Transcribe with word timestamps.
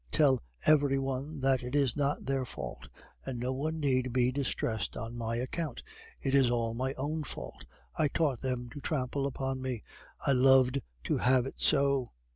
Tell 0.11 0.41
every 0.65 0.97
one 0.97 1.41
that 1.41 1.61
it 1.61 1.75
is 1.75 1.95
not 1.95 2.25
their 2.25 2.43
fault, 2.43 2.87
and 3.23 3.39
no 3.39 3.53
one 3.53 3.79
need 3.79 4.11
be 4.11 4.31
distressed 4.31 4.97
on 4.97 5.15
my 5.15 5.35
account. 5.35 5.83
It 6.19 6.33
is 6.33 6.49
all 6.49 6.73
my 6.73 6.95
own 6.95 7.23
fault, 7.23 7.65
I 7.95 8.07
taught 8.07 8.41
them 8.41 8.67
to 8.71 8.81
trample 8.81 9.27
upon 9.27 9.61
me. 9.61 9.83
I 10.25 10.31
loved 10.31 10.81
to 11.03 11.17
have 11.19 11.45
it 11.45 11.59
so. 11.59 12.13